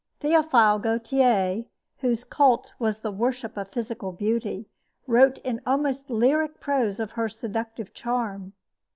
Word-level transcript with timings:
Theophile 0.19 0.79
Gautier, 0.79 1.65
whose 1.99 2.23
cult 2.23 2.73
was 2.79 3.01
the 3.01 3.11
worship 3.11 3.55
of 3.55 3.69
physical 3.69 4.11
beauty, 4.11 4.67
wrote 5.05 5.37
in 5.43 5.61
almost 5.63 6.09
lyric 6.09 6.59
prose 6.59 6.99
of 6.99 7.11
her 7.11 7.29
seductive 7.29 7.93
charm. 7.93 8.53